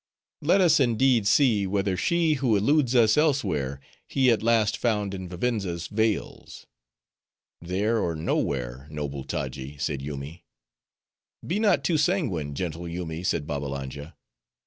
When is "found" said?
4.75-5.13